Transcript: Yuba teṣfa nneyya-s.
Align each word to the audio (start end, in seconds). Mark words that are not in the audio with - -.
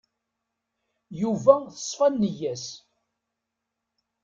Yuba 1.21 1.53
teṣfa 1.75 2.07
nneyya-s. 2.13 2.65